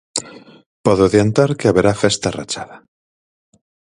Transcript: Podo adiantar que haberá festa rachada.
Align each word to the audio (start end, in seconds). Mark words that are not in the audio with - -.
Podo 0.85 1.03
adiantar 1.07 1.49
que 1.59 1.67
haberá 1.69 1.93
festa 2.03 2.27
rachada. 2.39 2.77